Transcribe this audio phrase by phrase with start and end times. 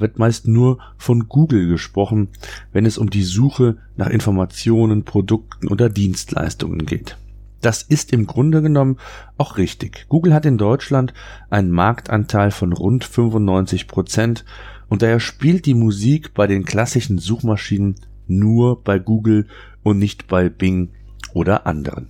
[0.00, 2.28] wird meist nur von Google gesprochen,
[2.72, 7.16] wenn es um die Suche nach Informationen, Produkten oder Dienstleistungen geht.
[7.60, 8.96] Das ist im Grunde genommen
[9.36, 10.06] auch richtig.
[10.08, 11.12] Google hat in Deutschland
[11.50, 14.44] einen Marktanteil von rund 95 Prozent
[14.88, 17.96] und daher spielt die Musik bei den klassischen Suchmaschinen
[18.26, 19.46] nur bei Google
[19.82, 20.90] und nicht bei Bing
[21.34, 22.08] oder anderen.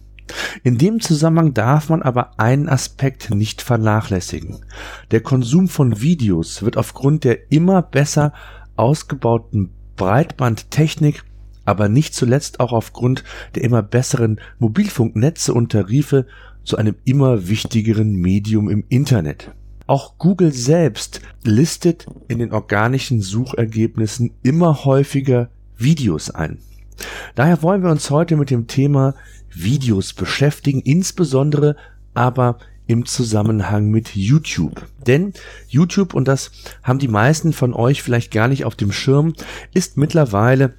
[0.62, 4.64] In dem Zusammenhang darf man aber einen Aspekt nicht vernachlässigen.
[5.10, 8.32] Der Konsum von Videos wird aufgrund der immer besser
[8.76, 11.24] ausgebauten Breitbandtechnik,
[11.64, 16.26] aber nicht zuletzt auch aufgrund der immer besseren Mobilfunknetze und Tarife
[16.64, 19.52] zu einem immer wichtigeren Medium im Internet.
[19.86, 26.58] Auch Google selbst listet in den organischen Suchergebnissen immer häufiger Videos ein.
[27.34, 29.14] Daher wollen wir uns heute mit dem Thema
[29.50, 31.76] Videos beschäftigen, insbesondere
[32.14, 34.86] aber im Zusammenhang mit YouTube.
[35.06, 35.32] Denn
[35.68, 36.50] YouTube, und das
[36.82, 39.34] haben die meisten von euch vielleicht gar nicht auf dem Schirm,
[39.72, 40.74] ist mittlerweile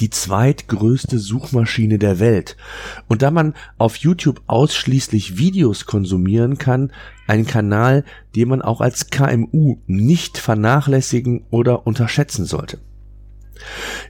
[0.00, 2.56] die zweitgrößte Suchmaschine der Welt.
[3.06, 6.92] Und da man auf YouTube ausschließlich Videos konsumieren kann,
[7.28, 12.78] ein Kanal, den man auch als KMU nicht vernachlässigen oder unterschätzen sollte.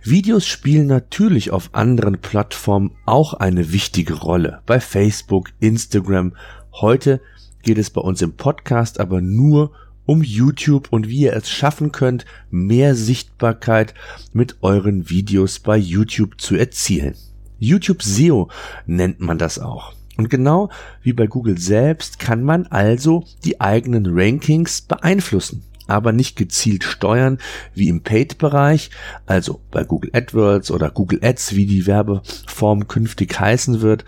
[0.03, 4.63] Videos spielen natürlich auf anderen Plattformen auch eine wichtige Rolle.
[4.67, 6.35] Bei Facebook, Instagram.
[6.73, 7.21] Heute
[7.63, 9.73] geht es bei uns im Podcast aber nur
[10.07, 13.95] um YouTube und wie ihr es schaffen könnt, mehr Sichtbarkeit
[14.33, 17.15] mit euren Videos bei YouTube zu erzielen.
[17.59, 18.49] YouTube SEO
[18.87, 19.95] nennt man das auch.
[20.17, 20.71] Und genau
[21.03, 27.39] wie bei Google selbst kann man also die eigenen Rankings beeinflussen aber nicht gezielt steuern
[27.75, 28.91] wie im Paid-Bereich,
[29.27, 34.05] also bei Google AdWords oder Google Ads, wie die Werbeform künftig heißen wird,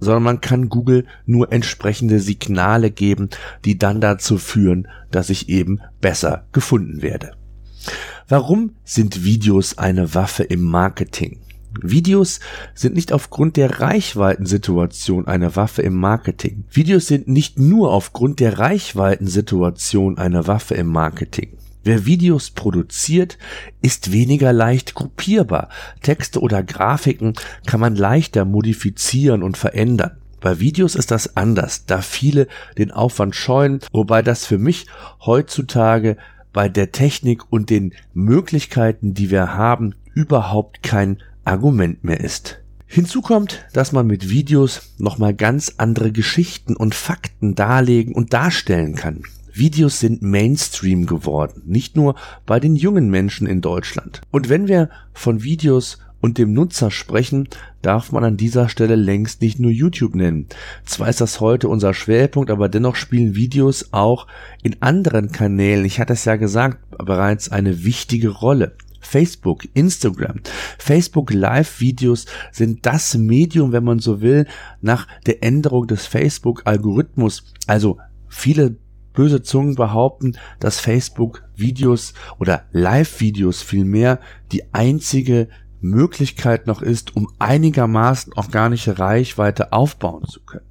[0.00, 3.30] sondern man kann Google nur entsprechende Signale geben,
[3.64, 7.32] die dann dazu führen, dass ich eben besser gefunden werde.
[8.28, 11.40] Warum sind Videos eine Waffe im Marketing?
[11.82, 12.40] Videos
[12.74, 16.64] sind nicht aufgrund der Reichweitensituation eine Waffe im Marketing.
[16.70, 21.56] Videos sind nicht nur aufgrund der Reichweitensituation eine Waffe im Marketing.
[21.82, 23.36] Wer Videos produziert,
[23.82, 25.68] ist weniger leicht kopierbar.
[26.00, 27.34] Texte oder Grafiken
[27.66, 30.16] kann man leichter modifizieren und verändern.
[30.40, 32.48] Bei Videos ist das anders, da viele
[32.78, 34.86] den Aufwand scheuen, wobei das für mich
[35.24, 36.16] heutzutage
[36.54, 42.60] bei der Technik und den Möglichkeiten, die wir haben, überhaupt kein Argument mehr ist.
[42.86, 48.94] Hinzu kommt, dass man mit Videos nochmal ganz andere Geschichten und Fakten darlegen und darstellen
[48.94, 49.22] kann.
[49.52, 54.20] Videos sind Mainstream geworden, nicht nur bei den jungen Menschen in Deutschland.
[54.30, 57.48] Und wenn wir von Videos und dem Nutzer sprechen,
[57.82, 60.46] darf man an dieser Stelle längst nicht nur YouTube nennen.
[60.84, 64.26] Zwar ist das heute unser Schwerpunkt, aber dennoch spielen Videos auch
[64.62, 68.74] in anderen Kanälen, ich hatte es ja gesagt, bereits eine wichtige Rolle.
[69.04, 70.40] Facebook, Instagram,
[70.78, 74.46] Facebook Live-Videos sind das Medium, wenn man so will,
[74.80, 77.52] nach der Änderung des Facebook-Algorithmus.
[77.66, 77.98] Also
[78.28, 78.76] viele
[79.12, 84.20] böse Zungen behaupten, dass Facebook Videos oder Live-Videos vielmehr
[84.52, 85.48] die einzige
[85.80, 90.66] Möglichkeit noch ist, um einigermaßen organische Reichweite aufbauen zu können.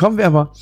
[0.00, 0.54] Kommen wir aber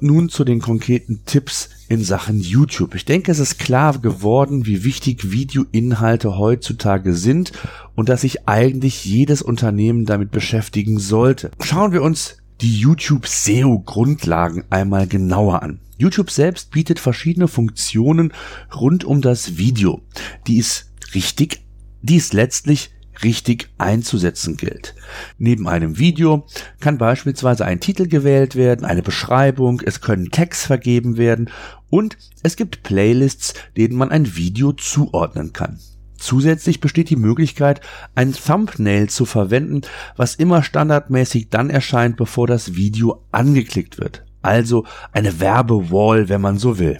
[0.00, 2.94] nun zu den konkreten Tipps in Sachen YouTube.
[2.94, 7.50] Ich denke, es ist klar geworden, wie wichtig Videoinhalte heutzutage sind
[7.96, 11.50] und dass sich eigentlich jedes Unternehmen damit beschäftigen sollte.
[11.60, 15.80] Schauen wir uns die YouTube SEO Grundlagen einmal genauer an.
[15.98, 18.32] YouTube selbst bietet verschiedene Funktionen
[18.72, 20.02] rund um das Video,
[20.46, 21.64] die es richtig,
[22.02, 24.94] die es letztlich richtig einzusetzen gilt.
[25.38, 26.46] Neben einem Video
[26.80, 31.50] kann beispielsweise ein Titel gewählt werden, eine Beschreibung, es können Tags vergeben werden
[31.90, 35.78] und es gibt Playlists, denen man ein Video zuordnen kann.
[36.16, 37.80] Zusätzlich besteht die Möglichkeit,
[38.14, 39.82] ein Thumbnail zu verwenden,
[40.16, 44.24] was immer standardmäßig dann erscheint, bevor das Video angeklickt wird.
[44.40, 46.98] Also eine Werbewall, wenn man so will.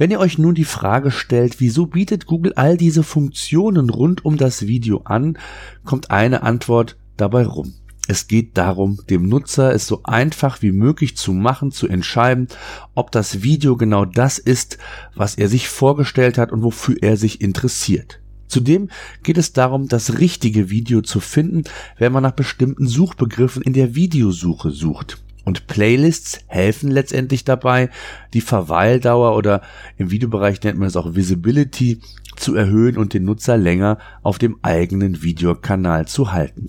[0.00, 4.38] Wenn ihr euch nun die Frage stellt, wieso bietet Google all diese Funktionen rund um
[4.38, 5.36] das Video an,
[5.84, 7.74] kommt eine Antwort dabei rum.
[8.08, 12.48] Es geht darum, dem Nutzer es so einfach wie möglich zu machen, zu entscheiden,
[12.94, 14.78] ob das Video genau das ist,
[15.14, 18.22] was er sich vorgestellt hat und wofür er sich interessiert.
[18.48, 18.88] Zudem
[19.22, 21.64] geht es darum, das richtige Video zu finden,
[21.98, 25.22] wenn man nach bestimmten Suchbegriffen in der Videosuche sucht.
[25.44, 27.88] Und Playlists helfen letztendlich dabei,
[28.34, 29.62] die Verweildauer oder
[29.96, 32.00] im Videobereich nennt man es auch Visibility
[32.36, 36.68] zu erhöhen und den Nutzer länger auf dem eigenen Videokanal zu halten.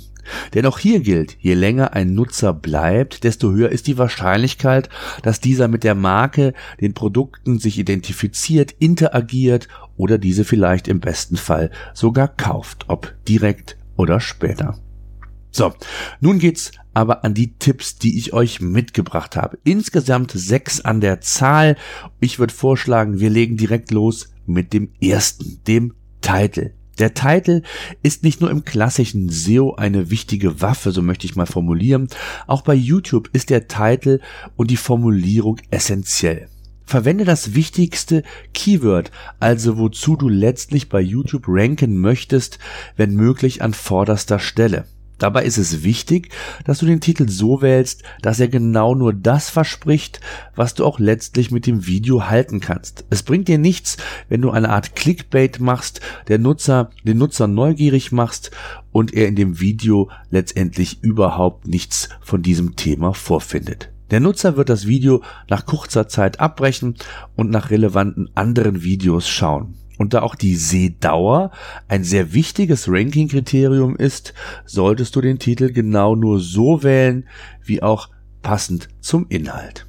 [0.53, 4.89] Denn auch hier gilt, je länger ein Nutzer bleibt, desto höher ist die Wahrscheinlichkeit,
[5.23, 11.37] dass dieser mit der Marke, den Produkten sich identifiziert, interagiert oder diese vielleicht im besten
[11.37, 14.77] Fall sogar kauft, ob direkt oder später.
[15.51, 15.73] So,
[16.21, 19.57] nun geht's aber an die Tipps, die ich euch mitgebracht habe.
[19.63, 21.77] Insgesamt sechs an der Zahl.
[22.19, 26.71] Ich würde vorschlagen, wir legen direkt los mit dem ersten, dem Titel.
[26.99, 27.63] Der Titel
[28.03, 32.07] ist nicht nur im klassischen SEO eine wichtige Waffe, so möchte ich mal formulieren.
[32.47, 34.19] Auch bei YouTube ist der Titel
[34.55, 36.47] und die Formulierung essentiell.
[36.85, 38.23] Verwende das wichtigste
[38.53, 42.59] Keyword, also wozu du letztlich bei YouTube ranken möchtest,
[42.97, 44.85] wenn möglich an vorderster Stelle.
[45.21, 46.29] Dabei ist es wichtig,
[46.65, 50.19] dass du den Titel so wählst, dass er genau nur das verspricht,
[50.55, 53.05] was du auch letztlich mit dem Video halten kannst.
[53.11, 53.97] Es bringt dir nichts,
[54.29, 58.49] wenn du eine Art Clickbait machst, der Nutzer, den Nutzer neugierig machst
[58.91, 63.91] und er in dem Video letztendlich überhaupt nichts von diesem Thema vorfindet.
[64.09, 65.21] Der Nutzer wird das Video
[65.51, 66.95] nach kurzer Zeit abbrechen
[67.35, 69.75] und nach relevanten anderen Videos schauen.
[70.01, 71.51] Und da auch die Sehdauer
[71.87, 74.33] ein sehr wichtiges Ranking-Kriterium ist,
[74.65, 77.27] solltest du den Titel genau nur so wählen,
[77.63, 78.09] wie auch
[78.41, 79.85] passend zum Inhalt.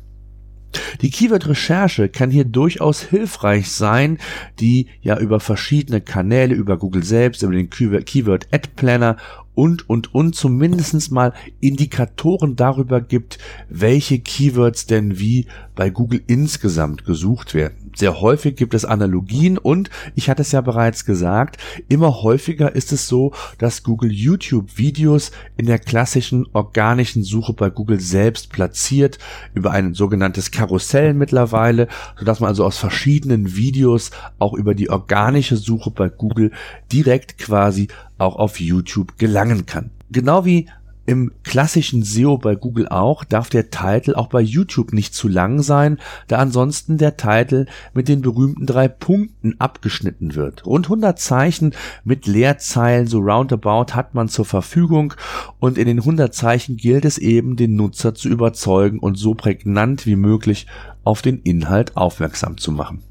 [1.00, 4.18] Die Keyword-Recherche kann hier durchaus hilfreich sein,
[4.60, 9.16] die ja über verschiedene Kanäle, über Google selbst, über den Keyword Ad Planner
[9.54, 13.38] und, und, und zumindestens mal Indikatoren darüber gibt,
[13.68, 17.90] welche Keywords denn wie bei Google insgesamt gesucht werden.
[17.94, 21.58] Sehr häufig gibt es Analogien und, ich hatte es ja bereits gesagt,
[21.88, 27.68] immer häufiger ist es so, dass Google YouTube Videos in der klassischen organischen Suche bei
[27.68, 29.18] Google selbst platziert,
[29.54, 31.88] über ein sogenanntes Karussell mittlerweile,
[32.18, 36.50] sodass man also aus verschiedenen Videos auch über die organische Suche bei Google
[36.90, 37.88] direkt quasi
[38.22, 39.90] auch auf YouTube gelangen kann.
[40.10, 40.68] Genau wie
[41.04, 45.60] im klassischen SEO bei Google auch darf der Titel auch bei YouTube nicht zu lang
[45.60, 45.98] sein,
[46.28, 50.64] da ansonsten der Titel mit den berühmten drei Punkten abgeschnitten wird.
[50.64, 51.74] Rund 100 Zeichen
[52.04, 55.14] mit Leerzeilen so roundabout hat man zur Verfügung
[55.58, 60.06] und in den 100 Zeichen gilt es eben, den Nutzer zu überzeugen und so prägnant
[60.06, 60.66] wie möglich
[61.02, 63.02] auf den Inhalt aufmerksam zu machen.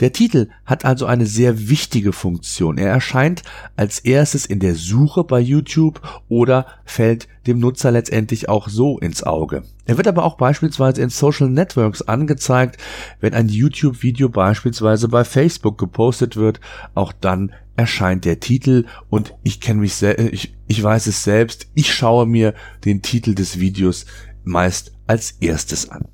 [0.00, 2.78] Der Titel hat also eine sehr wichtige Funktion.
[2.78, 3.42] Er erscheint
[3.76, 9.22] als erstes in der Suche bei YouTube oder fällt dem Nutzer letztendlich auch so ins
[9.22, 9.62] Auge.
[9.84, 12.80] Er wird aber auch beispielsweise in Social Networks angezeigt,
[13.20, 16.60] wenn ein YouTube-Video beispielsweise bei Facebook gepostet wird.
[16.94, 21.68] Auch dann erscheint der Titel und ich kenne mich sehr, ich, ich weiß es selbst,
[21.74, 22.54] ich schaue mir
[22.84, 24.06] den Titel des Videos
[24.44, 26.06] meist als erstes an.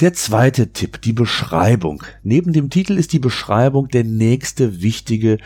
[0.00, 2.02] Der zweite Tipp, die Beschreibung.
[2.22, 5.36] Neben dem Titel ist die Beschreibung der nächste wichtige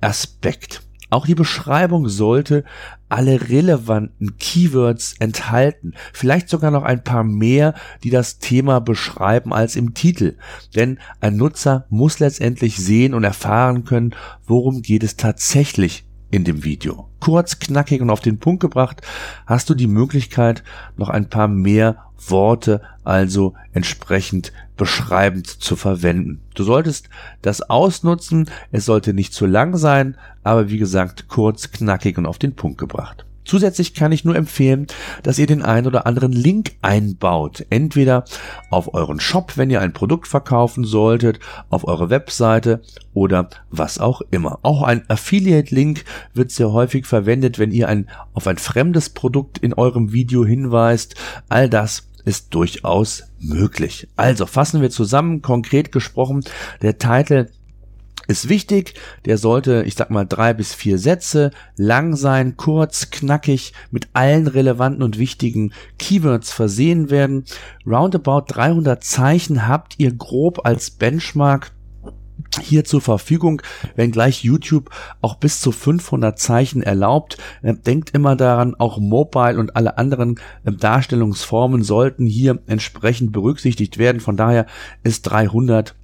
[0.00, 0.82] Aspekt.
[1.10, 2.62] Auch die Beschreibung sollte
[3.08, 7.74] alle relevanten Keywords enthalten, vielleicht sogar noch ein paar mehr,
[8.04, 10.36] die das Thema beschreiben als im Titel.
[10.76, 14.14] Denn ein Nutzer muss letztendlich sehen und erfahren können,
[14.46, 17.08] worum geht es tatsächlich in dem Video.
[17.18, 19.02] Kurz, knackig und auf den Punkt gebracht,
[19.46, 20.62] hast du die Möglichkeit,
[20.96, 26.40] noch ein paar mehr Worte also entsprechend beschreibend zu verwenden.
[26.54, 27.08] Du solltest
[27.42, 32.38] das ausnutzen, es sollte nicht zu lang sein, aber wie gesagt kurz, knackig und auf
[32.38, 33.24] den Punkt gebracht.
[33.46, 34.86] Zusätzlich kann ich nur empfehlen,
[35.22, 37.64] dass ihr den einen oder anderen Link einbaut.
[37.70, 38.24] Entweder
[38.70, 41.38] auf euren Shop, wenn ihr ein Produkt verkaufen solltet,
[41.70, 42.82] auf eure Webseite
[43.14, 44.58] oder was auch immer.
[44.62, 49.72] Auch ein Affiliate-Link wird sehr häufig verwendet, wenn ihr ein, auf ein fremdes Produkt in
[49.72, 51.14] eurem Video hinweist.
[51.48, 54.08] All das ist durchaus möglich.
[54.16, 56.42] Also fassen wir zusammen, konkret gesprochen,
[56.82, 57.48] der Titel
[58.26, 58.94] ist wichtig.
[59.24, 64.46] Der sollte, ich sag mal, drei bis vier Sätze lang sein, kurz, knackig, mit allen
[64.46, 67.44] relevanten und wichtigen Keywords versehen werden.
[67.86, 71.72] Roundabout 300 Zeichen habt ihr grob als Benchmark
[72.60, 73.62] hier zur Verfügung,
[73.96, 74.90] wenngleich YouTube
[75.20, 77.38] auch bis zu 500 Zeichen erlaubt.
[77.62, 83.98] Äh, denkt immer daran, auch Mobile und alle anderen äh, Darstellungsformen sollten hier entsprechend berücksichtigt
[83.98, 84.20] werden.
[84.20, 84.66] Von daher
[85.02, 85.94] ist 300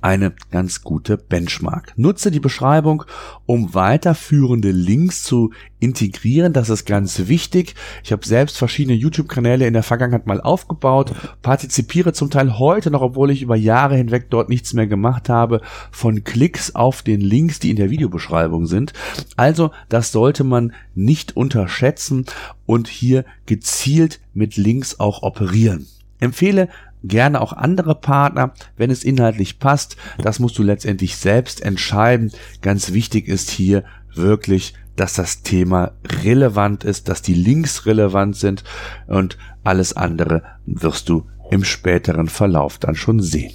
[0.00, 1.92] eine ganz gute Benchmark.
[1.96, 3.04] Nutze die Beschreibung,
[3.46, 6.52] um weiterführende Links zu integrieren.
[6.52, 7.74] Das ist ganz wichtig.
[8.04, 13.02] Ich habe selbst verschiedene YouTube-Kanäle in der Vergangenheit mal aufgebaut, partizipiere zum Teil heute noch,
[13.02, 17.58] obwohl ich über Jahre hinweg dort nichts mehr gemacht habe, von Klicks auf den Links,
[17.58, 18.92] die in der Videobeschreibung sind.
[19.36, 22.26] Also das sollte man nicht unterschätzen
[22.66, 25.86] und hier gezielt mit Links auch operieren.
[26.20, 26.68] Empfehle
[27.02, 29.96] gerne auch andere Partner, wenn es inhaltlich passt.
[30.18, 32.32] Das musst du letztendlich selbst entscheiden.
[32.62, 35.92] Ganz wichtig ist hier wirklich, dass das Thema
[36.24, 38.64] relevant ist, dass die Links relevant sind
[39.06, 43.52] und alles andere wirst du im späteren Verlauf dann schon sehen.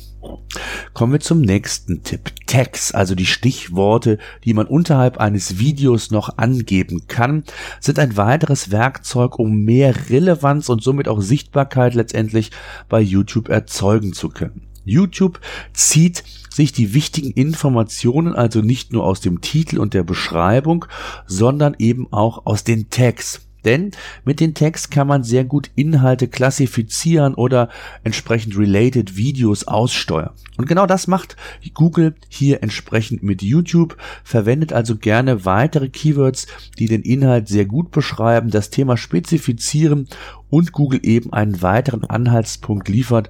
[0.94, 2.32] Kommen wir zum nächsten Tipp.
[2.48, 7.44] Tags, also die Stichworte, die man unterhalb eines Videos noch angeben kann,
[7.82, 12.51] sind ein weiteres Werkzeug, um mehr Relevanz und somit auch Sichtbarkeit letztendlich
[12.88, 14.62] bei YouTube erzeugen zu können.
[14.86, 15.41] YouTube
[15.74, 20.86] zieht sich die wichtigen Informationen also nicht nur aus dem Titel und der Beschreibung,
[21.25, 23.45] sondern eben auch aus den Tags.
[23.65, 23.91] Denn
[24.24, 27.69] mit den Tags kann man sehr gut Inhalte klassifizieren oder
[28.03, 30.31] entsprechend related Videos aussteuern.
[30.57, 31.36] Und genau das macht
[31.74, 36.48] Google hier entsprechend mit YouTube, verwendet also gerne weitere Keywords,
[36.79, 40.07] die den Inhalt sehr gut beschreiben, das Thema spezifizieren
[40.50, 43.30] und Google eben einen weiteren Anhaltspunkt liefert,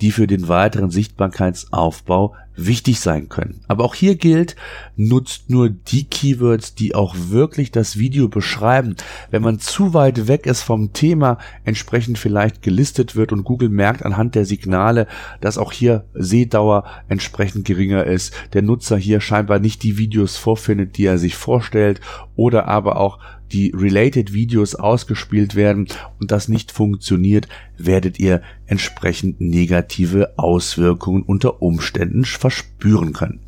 [0.00, 3.60] die für den weiteren Sichtbarkeitsaufbau wichtig sein können.
[3.66, 4.56] Aber auch hier gilt,
[4.96, 8.96] nutzt nur die Keywords, die auch wirklich das Video beschreiben.
[9.30, 14.04] Wenn man zu weit weg ist vom Thema, entsprechend vielleicht gelistet wird und Google merkt
[14.04, 15.06] anhand der Signale,
[15.40, 20.98] dass auch hier Sehdauer entsprechend geringer ist, der Nutzer hier scheinbar nicht die Videos vorfindet,
[20.98, 22.00] die er sich vorstellt
[22.36, 23.18] oder aber auch
[23.50, 25.88] die related Videos ausgespielt werden
[26.20, 33.40] und das nicht funktioniert, werdet ihr entsprechend negative Auswirkungen unter Umständen verspüren können.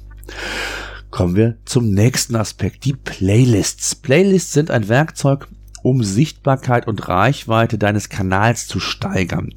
[1.10, 3.94] Kommen wir zum nächsten Aspekt, die Playlists.
[3.94, 5.46] Playlists sind ein Werkzeug,
[5.84, 9.52] um Sichtbarkeit und Reichweite deines Kanals zu steigern.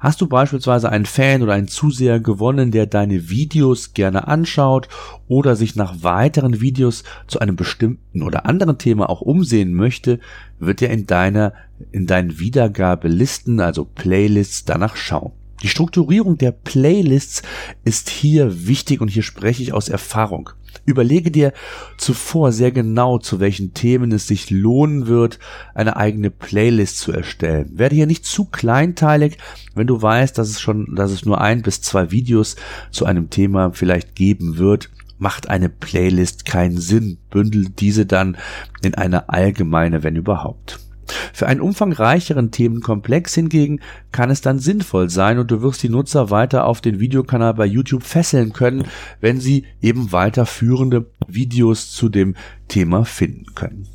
[0.00, 4.88] Hast du beispielsweise einen Fan oder einen Zuseher gewonnen, der deine Videos gerne anschaut
[5.28, 10.18] oder sich nach weiteren Videos zu einem bestimmten oder anderen Thema auch umsehen möchte,
[10.58, 11.52] wird er in deiner,
[11.92, 15.32] in deinen Wiedergabelisten, also Playlists danach schauen.
[15.62, 17.42] Die Strukturierung der Playlists
[17.84, 20.50] ist hier wichtig und hier spreche ich aus Erfahrung.
[20.84, 21.52] Überlege dir
[21.96, 25.38] zuvor sehr genau, zu welchen Themen es sich lohnen wird,
[25.74, 27.70] eine eigene Playlist zu erstellen.
[27.78, 29.38] Werde hier nicht zu kleinteilig,
[29.74, 32.56] wenn du weißt, dass es schon, dass es nur ein bis zwei Videos
[32.90, 37.16] zu einem Thema vielleicht geben wird macht eine Playlist keinen Sinn.
[37.30, 38.36] Bündel diese dann
[38.82, 40.85] in eine allgemeine, wenn überhaupt.
[41.32, 43.80] Für einen umfangreicheren Themenkomplex hingegen
[44.12, 47.66] kann es dann sinnvoll sein und du wirst die Nutzer weiter auf den Videokanal bei
[47.66, 48.84] YouTube fesseln können,
[49.20, 52.34] wenn sie eben weiterführende Videos zu dem
[52.68, 53.86] Thema finden können.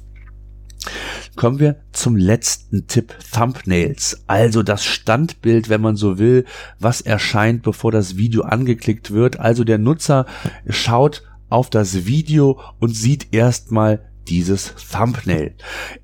[1.35, 6.45] Kommen wir zum letzten Tipp, Thumbnails, also das Standbild, wenn man so will,
[6.79, 9.39] was erscheint, bevor das Video angeklickt wird.
[9.39, 10.25] Also der Nutzer
[10.67, 15.53] schaut auf das Video und sieht erstmal dieses Thumbnail.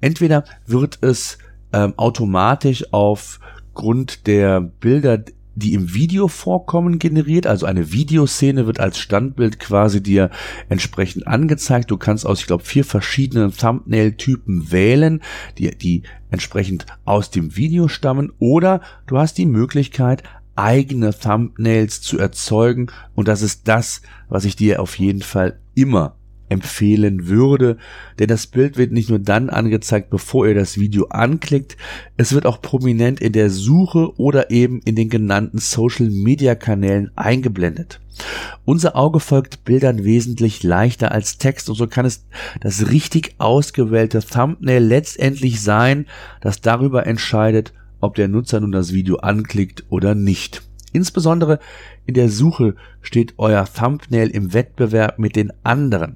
[0.01, 1.37] Entweder wird es
[1.73, 5.23] ähm, automatisch aufgrund der Bilder,
[5.55, 7.47] die im Video vorkommen, generiert.
[7.47, 10.29] Also eine Videoszene wird als Standbild quasi dir
[10.69, 11.89] entsprechend angezeigt.
[11.89, 15.21] Du kannst aus, ich glaube, vier verschiedenen Thumbnail-Typen wählen,
[15.57, 18.31] die, die entsprechend aus dem Video stammen.
[18.37, 20.21] Oder du hast die Möglichkeit,
[20.55, 22.87] eigene Thumbnails zu erzeugen.
[23.15, 26.16] Und das ist das, was ich dir auf jeden Fall immer
[26.49, 27.77] empfehlen würde,
[28.19, 31.77] denn das Bild wird nicht nur dann angezeigt, bevor ihr das Video anklickt,
[32.15, 37.11] es wird auch prominent in der Suche oder eben in den genannten Social Media Kanälen
[37.15, 37.99] eingeblendet.
[38.65, 42.25] Unser Auge folgt Bildern wesentlich leichter als Text und so kann es
[42.61, 46.07] das richtig ausgewählte Thumbnail letztendlich sein,
[46.41, 50.66] das darüber entscheidet, ob der Nutzer nun das Video anklickt oder nicht.
[50.93, 51.59] Insbesondere
[52.05, 56.15] in der Suche steht euer Thumbnail im Wettbewerb mit den anderen.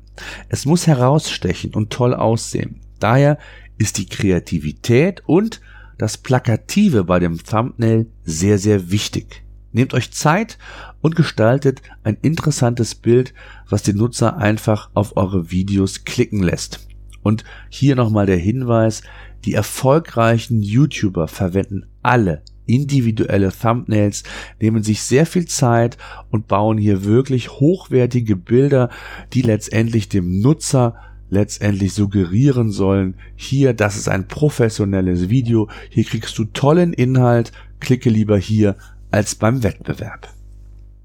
[0.49, 2.79] Es muss herausstechen und toll aussehen.
[2.99, 3.37] Daher
[3.77, 5.61] ist die Kreativität und
[5.97, 9.43] das Plakative bei dem Thumbnail sehr, sehr wichtig.
[9.73, 10.57] Nehmt euch Zeit
[11.01, 13.33] und gestaltet ein interessantes Bild,
[13.69, 16.87] was den Nutzer einfach auf eure Videos klicken lässt.
[17.23, 19.03] Und hier nochmal der Hinweis,
[19.45, 24.23] die erfolgreichen YouTuber verwenden alle individuelle Thumbnails,
[24.59, 25.97] nehmen sich sehr viel Zeit
[26.29, 28.89] und bauen hier wirklich hochwertige Bilder,
[29.33, 30.95] die letztendlich dem Nutzer
[31.29, 38.09] letztendlich suggerieren sollen, hier, das ist ein professionelles Video, hier kriegst du tollen Inhalt, klicke
[38.09, 38.75] lieber hier
[39.11, 40.27] als beim Wettbewerb.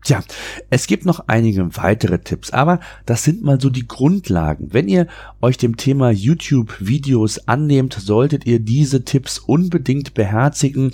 [0.06, 0.22] Tja,
[0.70, 4.68] es gibt noch einige weitere Tipps, aber das sind mal so die Grundlagen.
[4.70, 5.08] Wenn ihr
[5.42, 10.92] euch dem Thema YouTube-Videos annehmt, solltet ihr diese Tipps unbedingt beherzigen,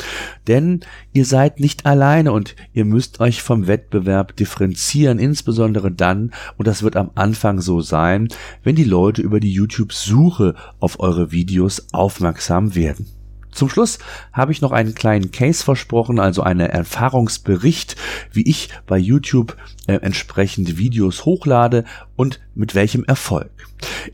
[0.49, 0.81] denn
[1.12, 6.83] ihr seid nicht alleine und ihr müsst euch vom Wettbewerb differenzieren, insbesondere dann, und das
[6.83, 8.28] wird am Anfang so sein,
[8.64, 13.22] wenn die Leute über die YouTube-Suche auf eure Videos aufmerksam werden.
[13.52, 13.99] Zum Schluss
[14.32, 17.97] habe ich noch einen kleinen Case versprochen, also einen Erfahrungsbericht,
[18.32, 19.56] wie ich bei YouTube
[19.87, 21.85] äh, entsprechend Videos hochlade
[22.16, 23.50] und mit welchem Erfolg.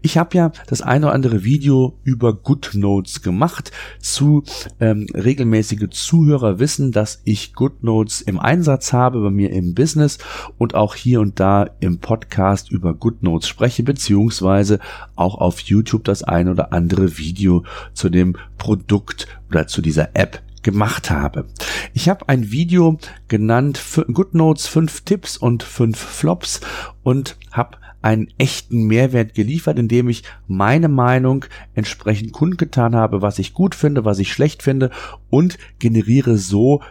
[0.03, 3.71] Ich habe ja das eine oder andere Video über GoodNotes gemacht.
[4.01, 4.45] Zu
[4.81, 10.19] ähm, regelmäßige Zuhörer wissen, dass ich GoodNotes im Einsatz habe bei mir im Business
[10.57, 14.79] und auch hier und da im Podcast über GoodNotes spreche, beziehungsweise
[15.17, 20.43] auch auf YouTube das eine oder andere Video zu dem Produkt oder zu dieser App
[20.63, 21.47] gemacht habe.
[21.95, 23.81] Ich habe ein Video genannt
[24.13, 26.61] GoodNotes 5 Tipps und 5 Flops
[27.03, 31.45] und habe einen echten Mehrwert geliefert, indem ich meine Meinung
[31.75, 34.91] entsprechend kundgetan habe, was ich gut finde, was ich schlecht finde
[35.31, 36.83] und generiere so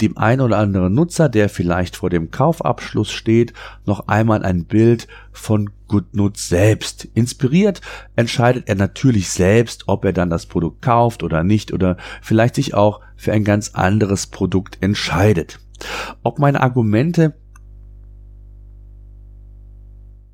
[0.00, 3.52] dem einen oder anderen Nutzer, der vielleicht vor dem Kaufabschluss steht,
[3.86, 7.08] noch einmal ein Bild von GoodNotes selbst.
[7.14, 7.80] Inspiriert
[8.14, 12.74] entscheidet er natürlich selbst, ob er dann das Produkt kauft oder nicht oder vielleicht sich
[12.74, 15.60] auch für ein ganz anderes Produkt entscheidet.
[16.22, 17.34] Ob meine Argumente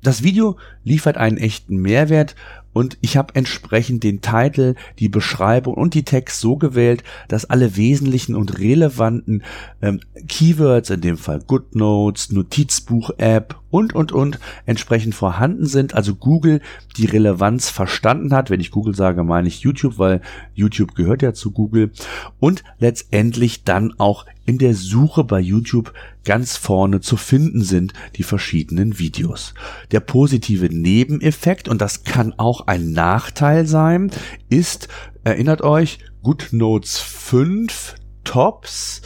[0.01, 2.35] das Video liefert einen echten Mehrwert
[2.73, 7.77] und ich habe entsprechend den Titel, die Beschreibung und die Text so gewählt, dass alle
[7.77, 9.43] wesentlichen und relevanten
[9.81, 15.95] ähm, Keywords, in dem Fall GoodNotes, Notizbuch-App und, und, und, entsprechend vorhanden sind.
[15.95, 16.61] Also Google
[16.95, 18.51] die Relevanz verstanden hat.
[18.51, 20.21] Wenn ich Google sage, meine ich YouTube, weil
[20.53, 21.91] YouTube gehört ja zu Google.
[22.39, 25.91] Und letztendlich dann auch in der Suche bei YouTube
[26.23, 29.55] ganz vorne zu finden sind, die verschiedenen Videos.
[29.89, 34.11] Der positive Nebeneffekt, und das kann auch ein Nachteil sein,
[34.49, 34.87] ist,
[35.23, 39.01] erinnert euch, GoodNotes 5 Tops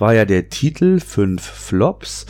[0.00, 2.26] war ja der Titel, 5 Flops,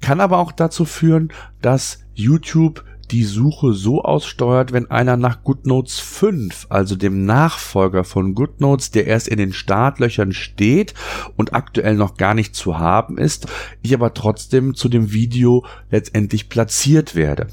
[0.00, 5.98] kann aber auch dazu führen, dass YouTube die Suche so aussteuert, wenn einer nach GoodNotes
[5.98, 10.92] 5, also dem Nachfolger von GoodNotes, der erst in den Startlöchern steht
[11.36, 13.46] und aktuell noch gar nicht zu haben ist,
[13.80, 17.46] ich aber trotzdem zu dem Video letztendlich platziert werde.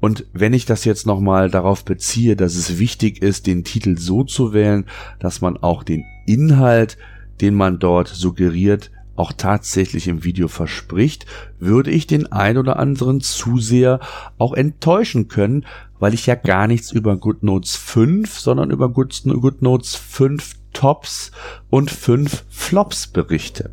[0.00, 4.22] Und wenn ich das jetzt nochmal darauf beziehe, dass es wichtig ist, den Titel so
[4.22, 4.86] zu wählen,
[5.18, 6.96] dass man auch den Inhalt,
[7.40, 11.26] den man dort suggeriert, auch tatsächlich im Video verspricht,
[11.58, 14.00] würde ich den ein oder anderen Zuseher
[14.38, 15.66] auch enttäuschen können,
[15.98, 21.32] weil ich ja gar nichts über GoodNotes 5, sondern über GoodNotes 5 Tops
[21.70, 23.70] und fünf Flops berichte.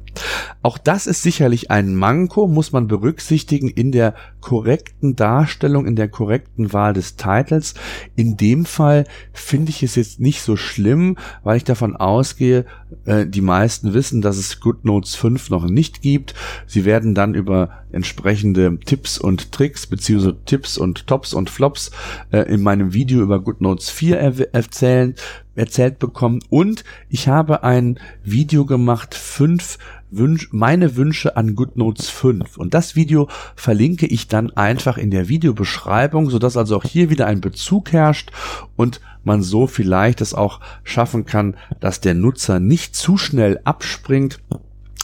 [0.62, 6.08] Auch das ist sicherlich ein Manko, muss man berücksichtigen in der korrekten Darstellung, in der
[6.08, 7.74] korrekten Wahl des Titels.
[8.16, 12.66] In dem Fall finde ich es jetzt nicht so schlimm, weil ich davon ausgehe,
[13.06, 16.34] äh, die meisten wissen, dass es GoodNotes 5 noch nicht gibt.
[16.68, 21.92] Sie werden dann über entsprechende Tipps und Tricks beziehungsweise Tipps und Tops und Flops
[22.32, 25.16] äh, in meinem Video über GoodNotes 4 erzählen
[25.60, 26.40] erzählt bekommen.
[26.50, 29.78] Und ich habe ein Video gemacht, fünf
[30.12, 35.30] Wünsch, meine Wünsche an GoodNotes 5 und das Video verlinke ich dann einfach in der
[35.30, 38.32] Videobeschreibung, sodass also auch hier wieder ein Bezug herrscht
[38.76, 44.40] und man so vielleicht es auch schaffen kann, dass der Nutzer nicht zu schnell abspringt,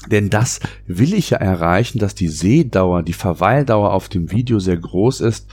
[0.10, 4.78] denn das will ich ja erreichen, dass die Sehdauer, die Verweildauer auf dem Video sehr
[4.78, 5.48] groß ist,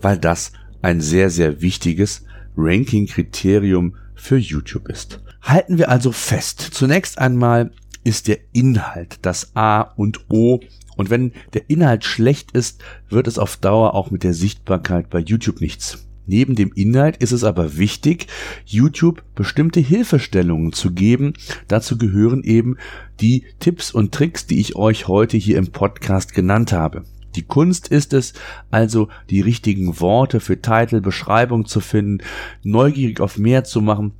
[0.00, 2.24] weil das ein sehr, sehr wichtiges
[2.58, 5.22] Ranking-Kriterium für YouTube ist.
[5.42, 6.60] Halten wir also fest.
[6.60, 7.70] Zunächst einmal
[8.04, 10.60] ist der Inhalt das A und O.
[10.96, 15.20] Und wenn der Inhalt schlecht ist, wird es auf Dauer auch mit der Sichtbarkeit bei
[15.20, 16.04] YouTube nichts.
[16.26, 18.26] Neben dem Inhalt ist es aber wichtig,
[18.66, 21.32] YouTube bestimmte Hilfestellungen zu geben.
[21.68, 22.76] Dazu gehören eben
[23.20, 27.04] die Tipps und Tricks, die ich euch heute hier im Podcast genannt habe.
[27.34, 28.32] Die Kunst ist es
[28.70, 32.24] also, die richtigen Worte für Titel, Beschreibung zu finden,
[32.62, 34.12] neugierig auf mehr zu machen,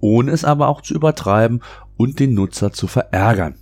[0.00, 1.60] ohne es aber auch zu übertreiben
[1.96, 3.56] und den Nutzer zu verärgern.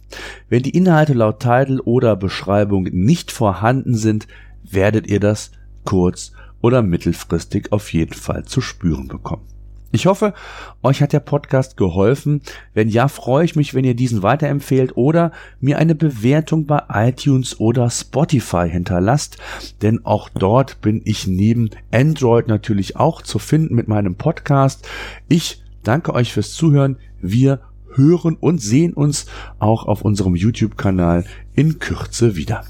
[0.48, 4.28] Wenn die Inhalte laut Titel oder Beschreibung nicht vorhanden sind,
[4.62, 5.50] werdet ihr das
[5.84, 9.57] kurz- oder mittelfristig auf jeden Fall zu spüren bekommen.
[9.90, 10.34] Ich hoffe,
[10.82, 12.42] euch hat der Podcast geholfen.
[12.74, 17.58] Wenn ja, freue ich mich, wenn ihr diesen weiterempfehlt oder mir eine Bewertung bei iTunes
[17.58, 19.38] oder Spotify hinterlasst,
[19.80, 24.86] denn auch dort bin ich neben Android natürlich auch zu finden mit meinem Podcast.
[25.26, 26.98] Ich danke euch fürs Zuhören.
[27.22, 27.60] Wir
[27.94, 29.24] hören und sehen uns
[29.58, 31.24] auch auf unserem YouTube-Kanal
[31.54, 32.62] in Kürze wieder.